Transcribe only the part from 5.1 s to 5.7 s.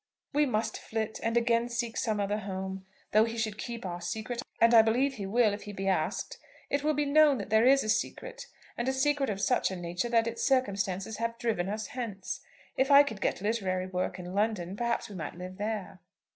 he will if